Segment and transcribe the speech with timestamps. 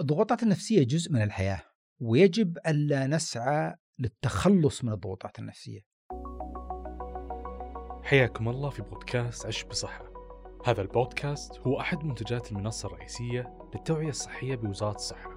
[0.00, 1.62] الضغوطات النفسية جزء من الحياة
[2.00, 5.80] ويجب ألا نسعى للتخلص من الضغوطات النفسية.
[8.02, 10.12] حياكم الله في بودكاست عش بصحة.
[10.66, 15.30] هذا البودكاست هو أحد منتجات المنصة الرئيسية للتوعية الصحية بوزارة الصحة.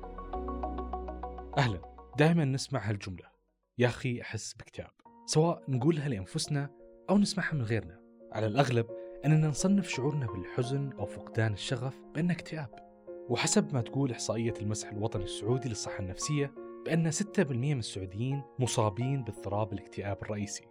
[1.58, 1.82] أهلا
[2.18, 3.30] دائما نسمع هالجملة.
[3.78, 4.92] يا أخي أحس باكتئاب
[5.26, 6.70] سواء نقولها لأنفسنا
[7.10, 8.00] أو نسمعها من غيرنا.
[8.32, 8.88] على الأغلب
[9.26, 12.89] أننا نصنف شعورنا بالحزن أو فقدان الشغف بأنه اكتئاب.
[13.30, 16.52] وحسب ما تقول إحصائية المسح الوطني السعودي للصحة النفسية
[16.86, 20.64] بأن 6% من السعوديين مصابين باضطراب الاكتئاب الرئيسي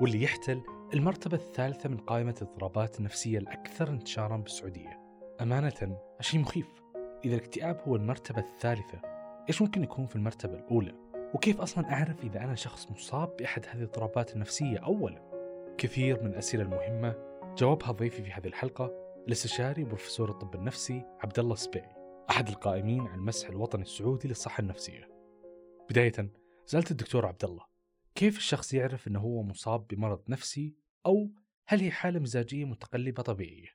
[0.00, 0.62] واللي يحتل
[0.94, 5.00] المرتبة الثالثة من قائمة الاضطرابات النفسية الأكثر انتشارا بالسعودية
[5.40, 6.66] أمانة شيء مخيف
[7.24, 9.00] إذا الاكتئاب هو المرتبة الثالثة
[9.48, 10.94] إيش ممكن يكون في المرتبة الأولى؟
[11.34, 15.22] وكيف أصلا أعرف إذا أنا شخص مصاب بأحد هذه الاضطرابات النفسية أولا؟
[15.78, 17.14] كثير من الأسئلة المهمة
[17.58, 18.90] جاوبها ضيفي في هذه الحلقة
[19.26, 21.95] الاستشاري بروفيسور الطب النفسي عبد الله السبيعي
[22.30, 25.08] أحد القائمين على المسح الوطني السعودي للصحة النفسية.
[25.90, 26.30] بداية
[26.64, 27.64] سألت الدكتور عبد الله
[28.14, 31.30] كيف الشخص يعرف أنه هو مصاب بمرض نفسي أو
[31.66, 33.68] هل هي حالة مزاجية متقلبة طبيعية؟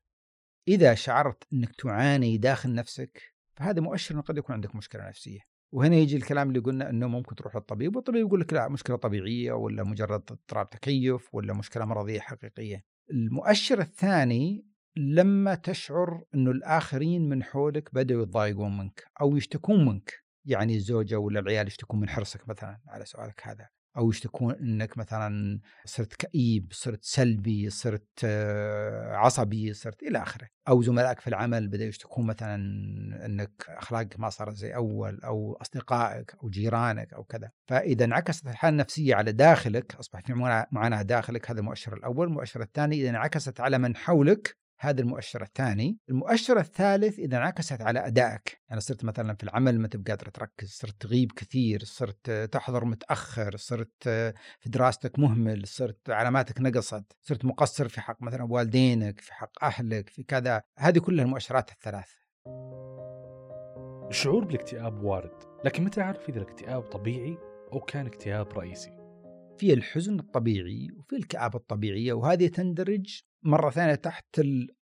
[0.67, 5.39] إذا شعرت أنك تعاني داخل نفسك فهذا مؤشر أنه قد يكون عندك مشكلة نفسية
[5.71, 9.51] وهنا يجي الكلام اللي قلنا أنه ممكن تروح للطبيب والطبيب يقول لك لا مشكلة طبيعية
[9.53, 17.43] ولا مجرد اضطراب تكيف ولا مشكلة مرضية حقيقية المؤشر الثاني لما تشعر إنه الآخرين من
[17.43, 22.79] حولك بدأوا يتضايقون منك أو يشتكون منك يعني الزوجة ولا العيال يشتكون من حرصك مثلا
[22.87, 30.03] على سؤالك هذا أو يشتكون إنك مثلا صرت كئيب صرت سلبي صرت آه، عصبي صرت
[30.03, 30.47] إلى آخره.
[30.67, 32.55] أو زملائك في العمل بدأوا يشتكون مثلا
[33.25, 37.51] إنك أخلاقك ما صارت زي أول أو أصدقائك أو جيرانك أو كذا.
[37.67, 40.33] فإذا انعكست الحالة النفسية على داخلك أصبح في
[40.71, 42.27] معاناة داخلك هذا المؤشر الأول.
[42.27, 45.97] المؤشر الثاني إذا انعكست على من حولك هذا المؤشر الثاني.
[46.09, 48.61] المؤشر الثالث إذا انعكست على أدائك.
[48.69, 53.57] يعني صرت مثلا في العمل ما تبقى قادر تركز صرت تغيب كثير صرت تحضر متأخر
[53.57, 54.03] صرت
[54.59, 60.09] في دراستك مهمل صرت علاماتك نقصت صرت مقصر في حق مثلا والدينك في حق أهلك
[60.09, 60.61] في كذا.
[60.77, 62.09] هذه كلها المؤشرات الثلاث.
[64.09, 67.37] الشعور بالاكتئاب وارد لكن متى أعرف إذا الاكتئاب طبيعي
[67.73, 69.01] أو كان اكتئاب رئيسي؟
[69.57, 74.41] في الحزن الطبيعي وفي الكآبة الطبيعية وهذه تندرج مرة ثانية تحت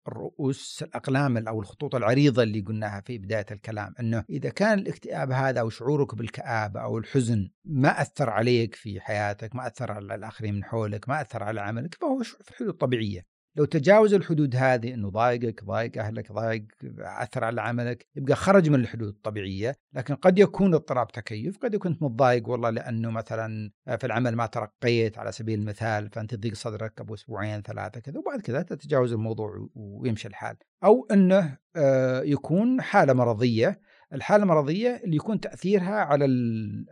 [0.07, 5.59] الرؤوس الأقلام أو الخطوط العريضة اللي قلناها في بداية الكلام أنه إذا كان الاكتئاب هذا
[5.59, 10.63] أو شعورك بالكآبة أو الحزن ما أثر عليك في حياتك ما أثر على الآخرين من
[10.63, 15.63] حولك ما أثر على عملك فهو في الحدود الطبيعية لو تجاوز الحدود هذه إنه ضايقك
[15.63, 16.65] ضايق أهلك ضايق
[16.99, 19.75] أثر على عملك يبقى خرج من الحدود الطبيعية.
[19.93, 25.17] لكن قد يكون اضطراب تكيف قد يكون متضايق والله لأنه مثلا في العمل ما ترقيت
[25.17, 30.27] على سبيل المثال فأنت تضيق صدرك ابو أسبوعين ثلاثة كذا وبعد كذا تتجاوز الموضوع ويمشي
[30.27, 30.57] الحال.
[30.83, 33.79] أو إنه آه، يكون حالة مرضية
[34.13, 36.25] الحالة المرضية اللي يكون تأثيرها على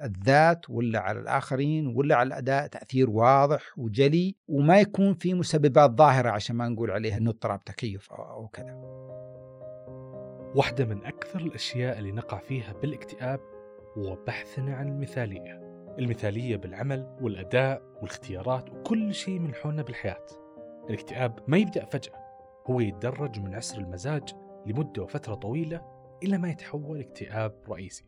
[0.04, 6.30] الذات ولا على الآخرين ولا على الأداء تأثير واضح وجلي وما يكون في مسببات ظاهرة
[6.30, 8.74] عشان ما نقول عليها أنه اضطراب تكيف أو كذا.
[10.56, 13.40] واحدة من أكثر الأشياء اللي نقع فيها بالاكتئاب
[13.98, 15.62] هو بحثنا عن المثالية.
[16.00, 20.26] المثالية بالعمل والأداء والاختيارات وكل شيء من حولنا بالحياة.
[20.90, 22.14] الاكتئاب ما يبدأ فجأة
[22.70, 24.30] هو يتدرج من عسر المزاج
[24.66, 25.82] لمدة وفترة طويلة
[26.26, 28.06] إلى ما يتحول اكتئاب رئيسي.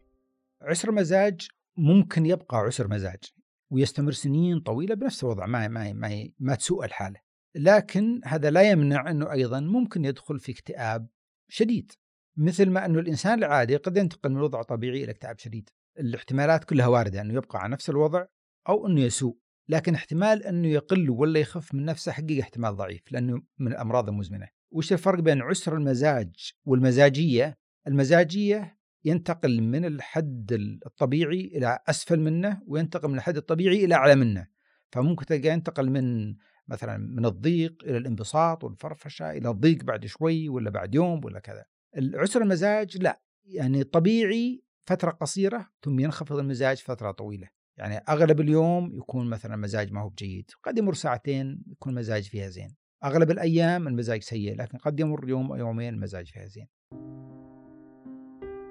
[0.61, 1.47] عسر مزاج
[1.78, 3.23] ممكن يبقى عسر مزاج
[3.72, 7.19] ويستمر سنين طويلة بنفس الوضع ما ما ما, ما تسوء الحالة.
[7.56, 11.07] لكن هذا لا يمنع أنه أيضا ممكن يدخل في اكتئاب
[11.47, 11.91] شديد
[12.38, 15.69] مثل ما أنه الإنسان العادي قد ينتقل من وضع طبيعي إلى اكتئاب شديد.
[16.00, 18.25] الاحتمالات كلها واردة أنه يبقى على نفس الوضع
[18.69, 19.38] أو أنه يسوء
[19.69, 24.47] لكن احتمال أنه يقل ولا يخف من نفسه حقيقة احتمال ضعيف لأنه من الأمراض المزمنة.
[24.72, 30.51] وش الفرق بين عسر المزاج والمزاجية؟ المزاجية ينتقل من الحد
[30.85, 34.47] الطبيعي إلى أسفل منه وينتقل من الحد الطبيعي إلى أعلى منه.
[34.91, 36.35] فممكن تلقى ينتقل من
[36.67, 41.65] مثلا من الضيق إلى الانبساط والفرفشة إلى الضيق بعد شوي ولا بعد يوم ولا كذا.
[41.97, 47.50] العسر المزاج لا يعني طبيعي فترة قصيرة ثم ينخفض المزاج فترة طويلة.
[47.77, 52.50] يعني أغلب اليوم يكون مثلا المزاج ما هو بجيد قد يمر ساعتين يكون المزاج فيها
[52.50, 52.75] زين.
[53.03, 56.67] أغلب الأيام المزاج سيء لكن قد يمر يوم أو يومين المزاج فيها زين.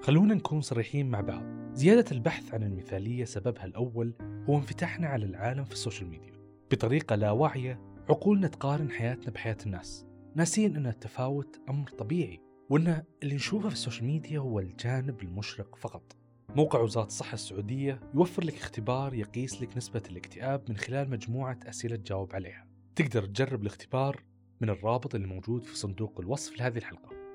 [0.07, 1.43] خلونا نكون صريحين مع بعض.
[1.73, 4.15] زيادة البحث عن المثالية سببها الأول
[4.49, 6.33] هو انفتاحنا على العالم في ال social media.
[6.71, 10.07] بطريقة لا واعية عقولنا تقارن حياتنا بحياة الناس.
[10.35, 15.77] ناسين أن التفاوت أمر طبيعي وأن اللي نشوفه في ال social media هو الجانب المشرق
[15.77, 16.17] فقط.
[16.57, 21.97] موقع وزارة الصحة السعودية يوفر لك اختبار يقيس لك نسبة الاكتئاب من خلال مجموعة أسئلة
[21.97, 22.67] تجاوب عليها.
[22.97, 24.23] تقدر تجرب الاختبار
[24.61, 27.26] من الرابط اللي موجود في صندوق الوصف لهذه الحلقة.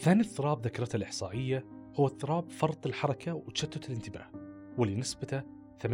[0.00, 1.64] ثاني اضطراب ذكرته الإحصائية
[1.94, 4.30] هو اضطراب فرط الحركة وتشتت الانتباه
[4.78, 5.86] واللي نسبته 8%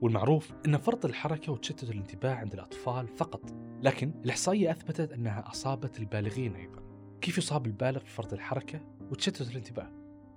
[0.00, 3.40] والمعروف أن فرط الحركة وتشتت الانتباه عند الأطفال فقط
[3.82, 6.82] لكن الإحصائية أثبتت أنها أصابت البالغين أيضا
[7.20, 8.80] كيف يصاب البالغ بفرط الحركة
[9.10, 9.90] وتشتت الانتباه؟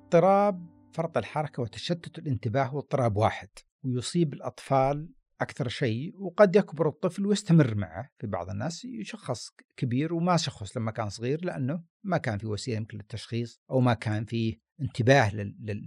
[0.04, 3.50] اضطراب فرط الحركة وتشتت الانتباه هو اضطراب واحد
[3.84, 5.10] ويصيب الأطفال
[5.42, 10.92] أكثر شيء وقد يكبر الطفل ويستمر معه في بعض الناس يشخص كبير وما شخص لما
[10.92, 15.36] كان صغير لأنه ما كان في وسيلة يمكن للتشخيص أو ما كان فيه انتباه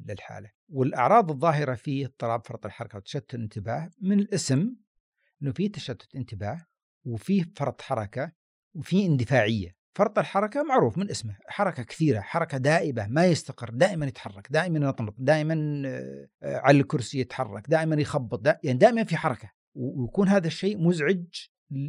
[0.09, 0.51] للحالة.
[0.69, 4.75] والأعراض الظاهرة في اضطراب فرط الحركة وتشتت الانتباه من الاسم
[5.43, 6.67] أنه في تشتت انتباه
[7.05, 8.33] وفيه فرط حركة
[8.75, 9.82] وفي اندفاعية.
[9.95, 15.15] فرط الحركة معروف من اسمه حركة كثيرة حركة دائبة ما يستقر دائما يتحرك دائما يطنط
[15.19, 19.53] دائما آه، على الكرسي يتحرك دائما يخبط يعني دائما في حركة.
[19.75, 21.25] ويكون هذا الشيء مزعج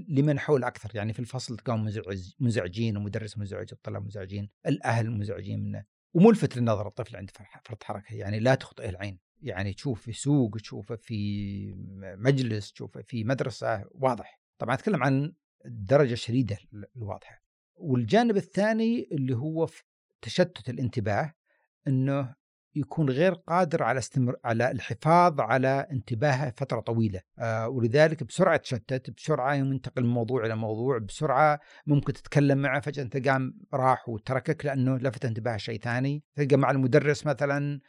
[0.10, 0.92] لمن حول أكثر.
[0.96, 6.88] يعني في الفصل تكون مزعج مزعجين ومدرس مزعج الطلاب مزعجين الأهل مزعجين منه وملفت للنظر
[6.88, 7.32] الطفل عند
[7.66, 8.16] فرط حركة.
[8.16, 9.20] يعني لا تخطئه العين.
[9.42, 11.74] يعني تشوف في سوق تشوفه في
[12.18, 14.40] مجلس تشوفه في مدرسة واضح.
[14.58, 15.34] طبعا أتكلم عن
[15.66, 16.58] الدرجه الشديده
[16.96, 17.43] الواضحة.
[17.76, 19.84] والجانب الثاني اللي هو في
[20.22, 21.34] تشتت الانتباه
[21.88, 22.36] إنه
[22.76, 27.22] يكون غير قادر على استمر على الحفاظ على انتباهه فترة طويلة.
[27.40, 33.04] آه ولذلك بسرعة تشتت بسرعة ينتقل من موضوع إلى موضوع بسرعة ممكن تتكلم معه فجأة
[33.04, 36.24] أنت قام راح وتركك لأنه لفت انتباه شيء ثاني.
[36.36, 37.80] تلقى مع المدرس مثلا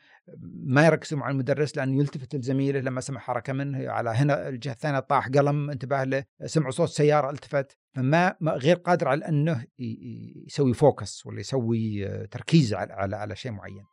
[0.67, 4.99] ما يركز مع المدرس لأنه يلتفت لزميله لما سمع حركة منه على هنا الجهة الثانية
[4.99, 7.79] طاح قلم انتبه له سمع صوت سيارة التفت.
[7.95, 9.65] فما غير قادر على أنه
[10.47, 13.85] يسوي فوكس ولا يسوي تركيز على على, على شيء معين.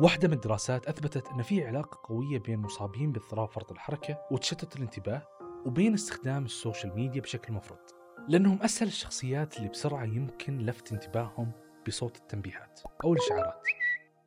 [0.00, 5.22] واحدة من الدراسات أثبتت أن في علاقة قوية بين مصابين باضطراب فرط الحركة وتشتت الانتباه
[5.66, 7.94] وبين استخدام ال social media بشكل مفرط
[8.28, 11.52] لأنهم أسهل الشخصيات اللي بسرعة يمكن لفت انتباههم
[11.88, 13.62] بصوت التنبيهات أو الإشعارات.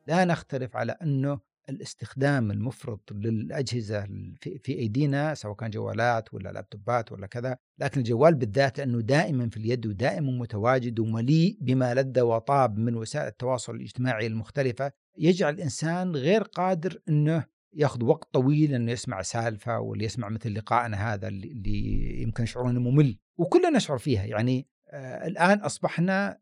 [0.06, 4.06] لا نختلف على أنه الاستخدام المفرط للأجهزة
[4.40, 9.56] في أيدينا سواء كان جوالات ولا لابتوبات ولا كذا لكن الجوال بالذات لأنه دائما في
[9.56, 16.42] اليد ودائما متواجد ومليء بما لذ وطاب من وسائل التواصل الاجتماعي المختلفة يجعل الإنسان غير
[16.42, 22.42] قادر أنه ياخذ وقت طويل إنه يسمع سالفة واللي يسمع مثل لقائنا هذا اللي يمكن
[22.42, 24.24] يشعرون انه ممل وكلنا نشعر فيها.
[24.24, 26.38] يعني آه الآن أصبحنا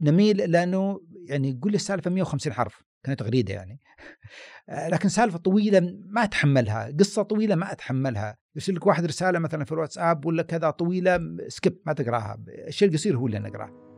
[0.00, 3.80] نميل لأنه يعني قول لي السالفة 150 حرف كانت تغريده يعني.
[4.68, 8.38] آه، لكن سالفة طويلة ما أتحملها قصة طويلة ما أتحملها.
[8.54, 13.16] يرسل لك واحد رسالة مثلا في الواتساب ولا كذا طويلة سكيب ما تقراها الشيء القصير
[13.16, 13.91] هو اللي نقراه.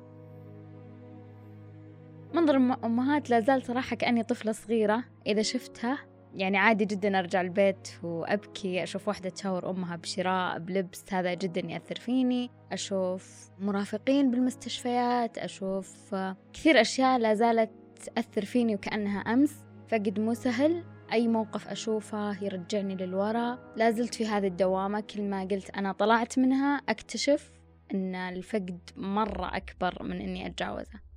[2.35, 5.05] منظر أمهات لا زال صراحة كأني طفلة صغيرة.
[5.27, 5.99] إذا شفتها
[6.35, 11.95] يعني عادي جدا أرجع البيت وأبكي أشوف واحدة تشاور أمها بشراء بلبس هذا جدا يأثر
[11.95, 12.51] فيني.
[12.73, 16.15] أشوف مرافقين بالمستشفيات أشوف
[16.53, 17.71] كثير أشياء لا زالت
[18.05, 19.55] تأثر فيني وكأنها أمس.
[19.89, 25.01] فقد مو سهل أي موقف أشوفه يرجعني للورا لازلت في هذه الدوامة.
[25.01, 27.53] كل ما قلت أنا طلعت منها أكتشف
[27.95, 31.13] أن الفقد مرة أكبر من أني أتجاوزه.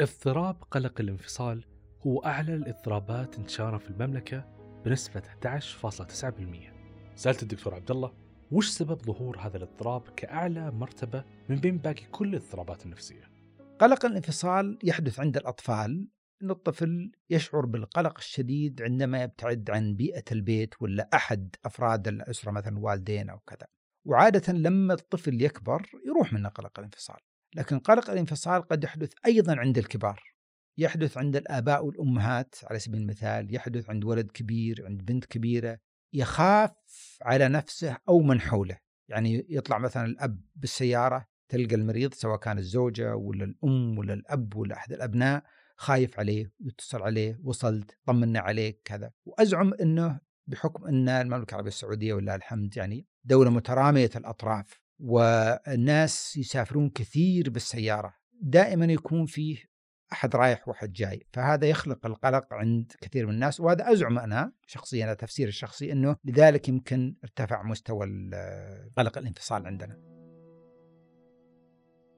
[0.00, 1.64] اضطراب قلق الانفصال
[2.06, 4.44] هو أعلى الاضطرابات انتشارا في المملكة
[4.84, 8.12] بنسبة 11.9% سألت الدكتور عبد الله
[8.50, 13.30] وش سبب ظهور هذا الاضطراب كأعلى مرتبة من بين باقي كل الاضطرابات النفسية؟
[13.78, 16.08] قلق الانفصال يحدث عند الأطفال
[16.42, 22.78] أن الطفل يشعر بالقلق الشديد عندما يبتعد عن بيئة البيت ولا أحد أفراد الأسرة مثلا
[22.78, 23.66] والدين أو كذا.
[24.04, 27.20] وعادة لما الطفل يكبر يروح منه قلق الانفصال.
[27.54, 30.22] لكن قلق الانفصال قد يحدث أيضا عند الكبار.
[30.78, 35.78] يحدث عند الآباء والأمهات على سبيل المثال يحدث عند ولد كبير عند بنت كبيرة
[36.12, 36.70] يخاف
[37.22, 38.78] على نفسه أو من حوله.
[39.08, 44.76] يعني يطلع مثلا الأب بالسيارة تلقى المريض سواء كان الزوجة ولا الأم ولا الأب ولا
[44.76, 45.44] أحد الأبناء
[45.76, 49.10] خايف عليه يتصل عليه وصلت طمنا عليك كذا.
[49.24, 54.83] وأزعم أنه بحكم أن المملكة العربية السعودية ولله الحمد يعني دولة مترامية الأطراف.
[54.98, 59.74] والناس يسافرون كثير بالسيارة دائما يكون فيه
[60.12, 65.04] أحد رايح وأحد جاي فهذا يخلق القلق عند كثير من الناس وهذا أزعم أنا شخصيا
[65.04, 68.06] أنا تفسير الشخصي أنه لذلك يمكن ارتفع مستوى
[68.96, 70.14] قلق الانفصال عندنا.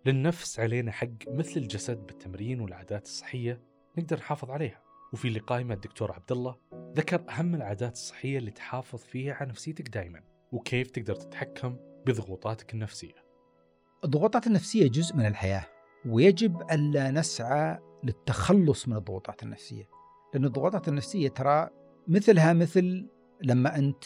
[0.06, 3.62] للنفس علينا حق مثل الجسد بالتمرين والعادات الصحية
[3.98, 4.86] نقدر نحافظ عليها.
[5.12, 6.56] وفي لقاء مع الدكتور عبد الله
[6.96, 11.76] ذكر أهم العادات الصحية اللي تحافظ فيها على نفسيتك دائما وكيف تقدر تتحكم
[12.06, 13.14] بضغوطاتك النفسية.
[14.04, 15.66] الضغوطات النفسية جزء من الحياة
[16.06, 19.88] ويجب ألا نسعى للتخلص من الضغوطات النفسية.
[20.34, 21.68] لأن الضغوطات النفسية ترى
[22.08, 23.08] مثلها مثل
[23.42, 24.04] لما أنت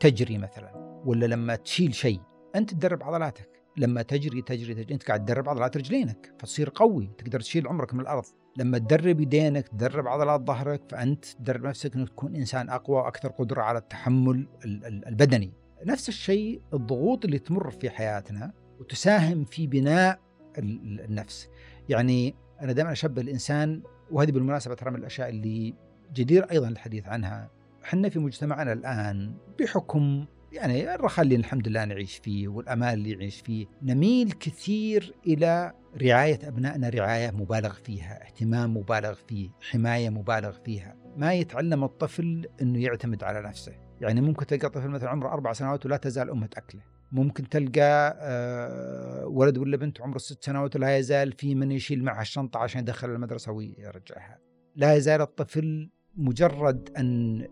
[0.00, 2.20] تجري مثلا ولا لما تشيل شيء.
[2.54, 3.48] أنت تدرب عضلاتك.
[3.76, 7.10] لما تجري تجري تجري أنت قاعد تدرب عضلات رجلينك فتصير قوي.
[7.18, 8.24] تقدر تشيل عمرك من الأرض.
[8.56, 13.62] لما تدرب يدينك تدرب عضلات ظهرك فأنت تدرب نفسك إنك تكون إنسان أقوى وأكثر قدرة
[13.62, 14.46] على التحمل
[14.84, 15.52] البدني.
[15.86, 20.20] نفس الشيء الضغوط اللي تمر في حياتنا وتساهم في بناء
[20.58, 21.48] النفس.
[21.88, 25.74] يعني أنا دائما أشبه الإنسان وهذه بالمناسبة ترى من الأشياء اللي
[26.12, 27.50] جدير أيضا الحديث عنها.
[27.84, 33.40] إحنا في مجتمعنا الآن بحكم يعني الرخاء اللي الحمد لله نعيش فيه والأمان اللي نعيش
[33.40, 40.96] فيه نميل كثير إلى رعاية أبنائنا رعاية مبالغ فيها، اهتمام مبالغ فيه، حماية مبالغ فيها،
[41.16, 45.86] ما يتعلم الطفل إنه يعتمد على نفسه، يعني ممكن تلقى طفل مثلا عمره أربع سنوات
[45.86, 51.32] ولا تزال أمة تاكله، ممكن تلقى آه، ولد ولا بنت عمره ست سنوات ولا يزال
[51.32, 54.38] في من يشيل معها الشنطة عشان يدخل المدرسة ويرجعها.
[54.76, 57.46] لا يزال الطفل مجرد أن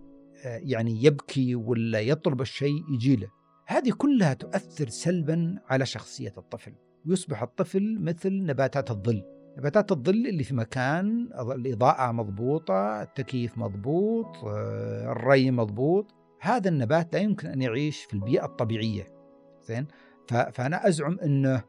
[0.44, 3.28] يعني يبكي ولا يطلب الشيء يجي له.
[3.66, 6.72] هذه كلها تؤثر سلبا على شخصية الطفل.
[7.06, 9.22] ويصبح الطفل مثل نباتات الظل.
[9.58, 16.14] نباتات الظل اللي في مكان الإضاءة مضبوطة التكييف مضبوط آه، الري مضبوط.
[16.40, 19.06] هذا النبات لا يمكن أن يعيش في البيئة الطبيعية
[19.62, 19.86] زين؟
[20.28, 21.62] فأنا أزعم أنه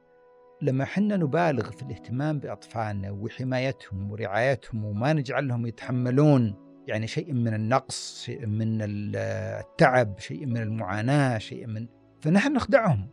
[0.62, 6.56] لما حنا نبالغ في الاهتمام بأطفالنا وحمايتهم ورعايتهم وما نجعل لهم يتحملون
[6.88, 11.88] يعني شيء من النقص شيء من التعب شيء من المعاناة شيء من
[12.22, 13.10] فنحن نخدعهم.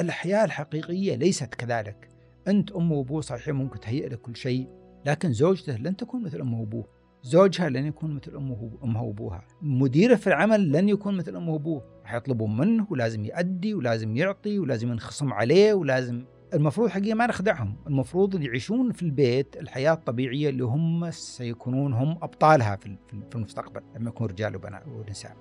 [0.00, 2.08] الحياة الحقيقية ليست كذلك.
[2.48, 4.68] أنت أم وأبوه صحيح ممكن تهيئ لك كل شيء
[5.06, 6.88] لكن زوجته لن تكون مثل أمه وأبوه.
[7.26, 9.44] زوجها لن يكون مثل أمه أمها وأبوها.
[9.62, 11.82] مديره في العمل لن يكون مثل أمه وأبوه.
[12.04, 16.24] حيطلبون منه ولازم يأدي ولازم يعطي ولازم ينخصم عليه ولازم.
[16.54, 17.76] المفروض حقيقة ما نخدعهم.
[17.86, 22.96] المفروض يعيشون في البيت الحياة الطبيعية اللي هم سيكونون هم أبطالها في
[23.34, 23.82] المستقبل.
[23.96, 25.36] لما يكون رجال وبنات ونساء.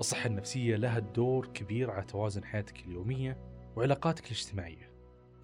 [0.00, 3.38] الصحة النفسية لها دور كبير على توازن حياتك اليومية
[3.76, 4.90] وعلاقاتك الاجتماعية.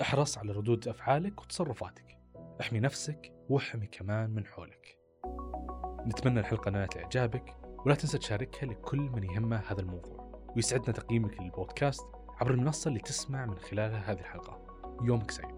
[0.01, 2.16] احرص على ردود أفعالك وتصرفاتك.
[2.61, 4.99] احمي نفسك واحمي كمان من حولك.
[6.07, 12.07] نتمنى الحلقة نالت إعجابك ولا تنسى تشاركها لكل من يهمه هذا الموضوع ويسعدنا تقييمك للبودكاست
[12.41, 14.61] عبر المنصة اللي تسمع من خلالها هذه الحلقة.
[15.03, 15.57] يومك سعيد.